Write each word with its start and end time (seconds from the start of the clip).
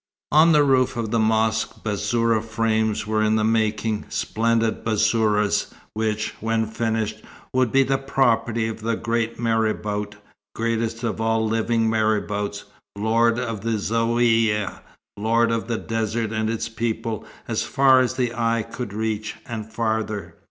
On 0.31 0.51
the 0.51 0.63
roof 0.63 0.97
of 0.97 1.11
the 1.11 1.19
mosque 1.19 1.83
bassourah 1.83 2.41
frames 2.41 3.05
were 3.05 3.21
in 3.21 3.35
the 3.35 3.43
making, 3.43 4.05
splendid 4.09 4.83
bassourahs, 4.83 5.71
which, 5.93 6.33
when 6.39 6.65
finished, 6.65 7.21
would 7.53 7.71
be 7.71 7.83
the 7.83 7.99
property 7.99 8.67
of 8.67 8.81
the 8.81 8.95
great 8.95 9.39
marabout, 9.39 10.15
greatest 10.55 11.03
of 11.03 11.21
all 11.21 11.47
living 11.47 11.87
marabouts, 11.87 12.63
lord 12.97 13.37
of 13.37 13.61
the 13.61 13.77
Zaouïa, 13.77 14.79
lord 15.17 15.51
of 15.51 15.67
the 15.67 15.77
desert 15.77 16.31
and 16.31 16.49
its 16.49 16.67
people, 16.67 17.23
as 17.47 17.61
far 17.61 17.99
as 17.99 18.15
the 18.15 18.33
eye 18.33 18.63
could 18.67 18.93
reach, 18.93 19.35
and 19.45 19.71
farther. 19.71 20.33